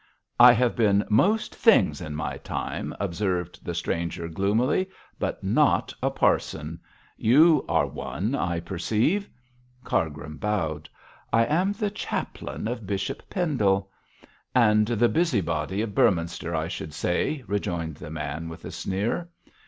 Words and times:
'I 0.39 0.53
have 0.53 0.75
been 0.75 1.03
most 1.11 1.53
things 1.53 2.01
in 2.01 2.15
my 2.15 2.37
time,' 2.39 2.95
observed 2.99 3.63
the 3.63 3.75
stranger, 3.75 4.27
gloomily, 4.27 4.89
'but 5.19 5.43
not 5.43 5.93
a 6.01 6.09
parson. 6.09 6.79
You 7.17 7.63
are 7.69 7.85
one, 7.85 8.33
I 8.33 8.61
perceive.' 8.61 9.29
Cargrim 9.83 10.37
bowed. 10.37 10.89
'I 11.31 11.45
am 11.45 11.71
the 11.73 11.91
chaplain 11.91 12.67
of 12.67 12.87
Bishop 12.87 13.29
Pendle.' 13.29 13.91
'And 14.55 14.87
the 14.87 15.07
busybody 15.07 15.83
of 15.83 15.93
Beorminster, 15.93 16.55
I 16.55 16.67
should 16.67 16.95
say,' 16.95 17.43
rejoined 17.45 17.97
the 17.97 18.09
man 18.09 18.49
with 18.49 18.65
a 18.65 18.71
sneer. 18.71 19.29